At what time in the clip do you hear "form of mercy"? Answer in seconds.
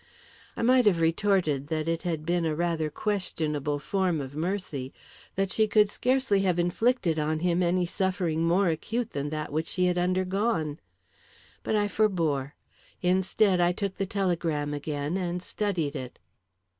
3.77-4.91